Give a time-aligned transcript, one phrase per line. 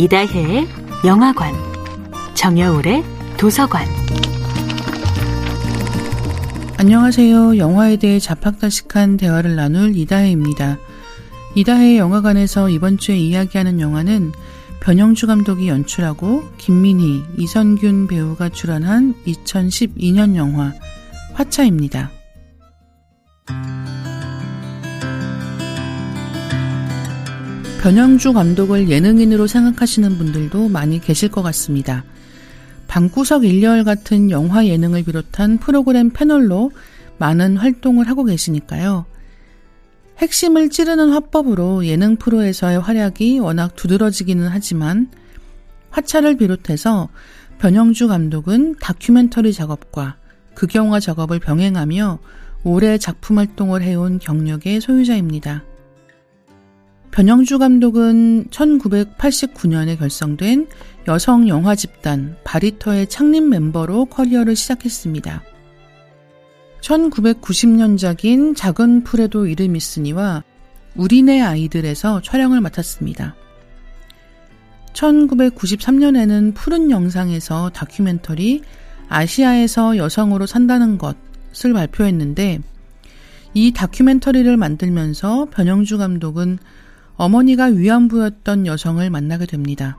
[0.00, 0.68] 이다혜의
[1.04, 1.52] 영화관,
[2.34, 3.02] 정여울의
[3.36, 3.84] 도서관.
[6.76, 7.58] 안녕하세요.
[7.58, 10.78] 영화에 대해 자팍다식한 대화를 나눌 이다혜입니다.
[11.56, 14.30] 이다혜의 영화관에서 이번 주에 이야기하는 영화는
[14.78, 20.72] 변영주 감독이 연출하고 김민희, 이선균 배우가 출연한 2012년 영화
[21.34, 22.17] 화차입니다.
[27.80, 32.04] 변영주 감독을 예능인으로 생각하시는 분들도 많이 계실 것 같습니다.
[32.88, 36.72] 방구석 일렬 같은 영화 예능을 비롯한 프로그램 패널로
[37.18, 39.06] 많은 활동을 하고 계시니까요.
[40.18, 45.08] 핵심을 찌르는 화법으로 예능 프로에서의 활약이 워낙 두드러지기는 하지만
[45.90, 47.08] 화차를 비롯해서
[47.58, 50.16] 변영주 감독은 다큐멘터리 작업과
[50.54, 52.18] 극영화 작업을 병행하며
[52.64, 55.62] 오래 작품 활동을 해온 경력의 소유자입니다.
[57.18, 60.68] 변영주 감독은 1989년에 결성된
[61.08, 65.42] 여성 영화 집단 바리터의 창립 멤버로 커리어를 시작했습니다.
[66.80, 70.44] 1990년작인 작은 풀에도 이름 있으니와
[70.94, 73.34] 우리네 아이들에서 촬영을 맡았습니다.
[74.92, 78.62] 1993년에는 푸른 영상에서 다큐멘터리
[79.08, 82.60] 아시아에서 여성으로 산다는 것을 발표했는데
[83.54, 86.60] 이 다큐멘터리를 만들면서 변영주 감독은
[87.18, 89.98] 어머니가 위안부였던 여성을 만나게 됩니다.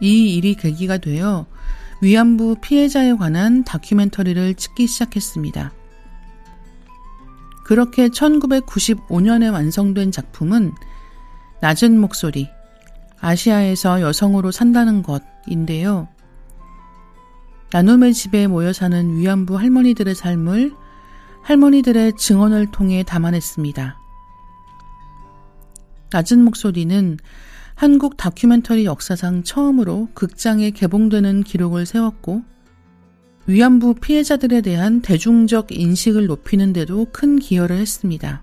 [0.00, 1.46] 이 일이 계기가 되어
[2.02, 5.72] 위안부 피해자에 관한 다큐멘터리를 찍기 시작했습니다.
[7.64, 10.72] 그렇게 1995년에 완성된 작품은
[11.62, 12.48] 낮은 목소리,
[13.20, 16.08] 아시아에서 여성으로 산다는 것인데요.
[17.72, 20.74] 나눔의 집에 모여 사는 위안부 할머니들의 삶을
[21.42, 24.05] 할머니들의 증언을 통해 담아냈습니다.
[26.12, 27.18] 낮은 목소리는
[27.74, 32.42] 한국 다큐멘터리 역사상 처음으로 극장에 개봉되는 기록을 세웠고
[33.46, 38.42] 위안부 피해자들에 대한 대중적 인식을 높이는 데도 큰 기여를 했습니다.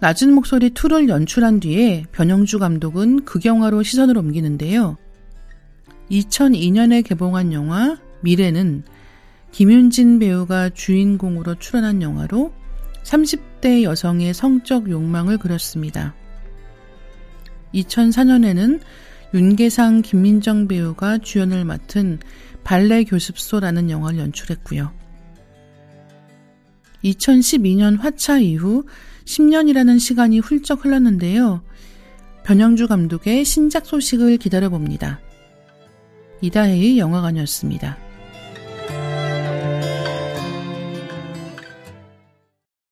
[0.00, 4.96] 낮은 목소리 2를 연출한 뒤에 변영주 감독은 극영화로 시선을 옮기는데요.
[6.10, 8.84] 2002년에 개봉한 영화 미래는
[9.52, 12.52] 김윤진 배우가 주인공으로 출연한 영화로
[13.04, 16.14] 30대 여성의 성적 욕망을 그렸습니다.
[17.74, 18.80] 2004년에는
[19.34, 22.18] 윤계상, 김민정 배우가 주연을 맡은
[22.62, 24.92] 발레 교습소라는 영화를 연출했고요.
[27.04, 28.84] 2012년 화차 이후
[29.24, 31.62] 10년이라는 시간이 훌쩍 흘렀는데요.
[32.44, 35.20] 변영주 감독의 신작 소식을 기다려봅니다.
[36.40, 38.03] 이다혜의 영화관이었습니다.